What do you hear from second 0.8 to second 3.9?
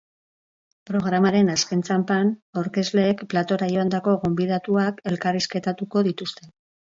Programaren azken txanpan, aurkezleek platora